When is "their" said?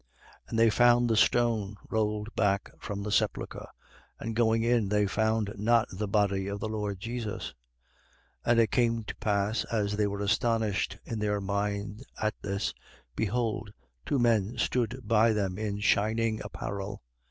11.19-11.39